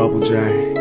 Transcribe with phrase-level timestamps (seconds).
[0.00, 0.72] Double J.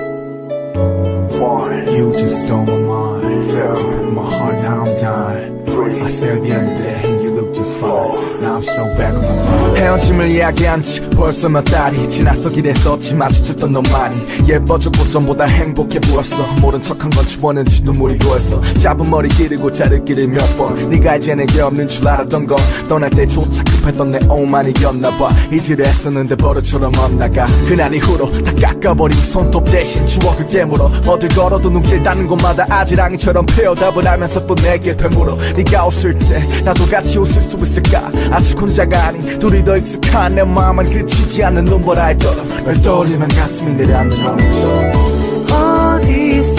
[1.41, 1.93] One.
[1.93, 3.51] You just stole my mind.
[3.51, 3.73] Yeah.
[3.73, 5.65] Put my heart now I'm dying.
[5.65, 5.99] Three.
[5.99, 7.18] I said the end other day.
[7.59, 8.41] Just fine.
[8.41, 9.79] Now I'm so back on my mind.
[9.79, 12.49] 헤어짐을 이야기한 지 벌써 몇 달이 지났어.
[12.49, 16.45] 길에서 지 마주쳤던 너만이 예뻐졌고 전보다 행복해 보였어.
[16.61, 18.61] 모른 척한 건 추웠는지 눈물이 고였어.
[18.75, 20.89] 짧은 머리 기르고 자를 길을 몇번.
[20.89, 25.29] 네가 이제 내게 없는 줄 알았던 건 떠날 때조차 급했던 내 오만이었나 봐.
[25.51, 27.45] 잊으려 했었는데 버릇처럼 엇나가.
[27.67, 30.91] 그날 이후로 다 깎아버린 손톱 대신 추억을 깨물어.
[31.05, 35.37] 어딜 걸어도 눈길 닿는 곳마다 아지랑이처럼 폐어답을 알면서 또 내게 되물어.
[35.57, 38.09] 네가 웃을 때 나도 같이 웃을 수 있을까?
[38.31, 43.73] 아직 혼자가 아닌 둘이 더 익숙한 내 마음은 그치지 않는 눈보라에 떨어 널 떠올리면 가슴이
[43.73, 45.09] 내려앉는 멈춰.
[45.55, 46.58] 어디 있을까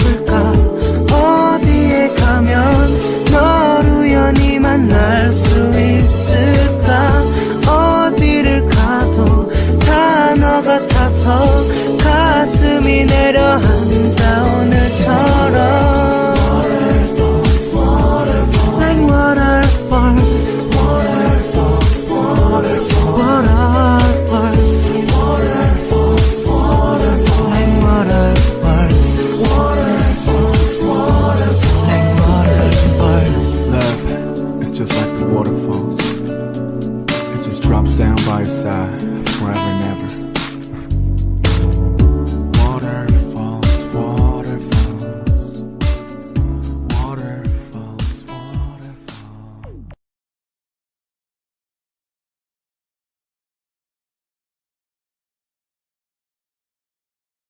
[37.81, 40.30] drops down by his side forever and ever.